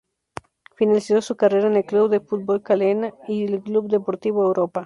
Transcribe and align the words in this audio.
Finalizó 0.73 1.21
su 1.21 1.35
carrera 1.35 1.67
en 1.67 1.75
el 1.75 1.85
Club 1.85 2.09
de 2.09 2.21
Futbol 2.21 2.63
Calella 2.63 3.13
y 3.27 3.43
el 3.43 3.61
Club 3.61 3.87
Deportivo 3.87 4.43
Europa. 4.47 4.79